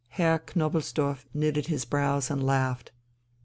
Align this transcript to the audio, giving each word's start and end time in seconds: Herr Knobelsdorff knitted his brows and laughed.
Herr 0.07 0.39
Knobelsdorff 0.39 1.27
knitted 1.31 1.67
his 1.67 1.85
brows 1.85 2.31
and 2.31 2.43
laughed. 2.43 2.91